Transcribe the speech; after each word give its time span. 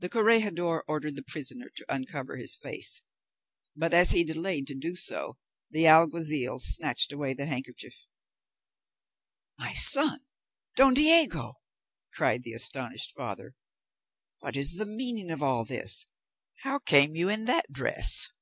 The 0.00 0.10
corregidor 0.10 0.82
ordered 0.86 1.16
the 1.16 1.22
prisoner 1.22 1.70
to 1.74 1.86
uncover 1.88 2.36
his 2.36 2.54
face, 2.54 3.00
but 3.74 3.94
as 3.94 4.10
he 4.10 4.22
delayed 4.22 4.66
to 4.66 4.74
do 4.74 4.94
so 4.94 5.38
the 5.70 5.86
alguazil 5.86 6.58
snatched 6.58 7.14
away 7.14 7.32
the 7.32 7.46
handkerchief. 7.46 8.06
"My 9.56 9.72
son, 9.72 10.26
Don 10.76 10.92
Diego!" 10.92 11.62
cried 12.12 12.42
the 12.42 12.52
astonished 12.52 13.12
father. 13.14 13.54
"What 14.40 14.54
is 14.54 14.74
the 14.74 14.84
meaning 14.84 15.30
of 15.30 15.42
all 15.42 15.64
this? 15.64 16.04
How 16.64 16.78
came 16.78 17.14
you 17.16 17.30
in 17.30 17.46
that 17.46 17.72
dress? 17.72 18.32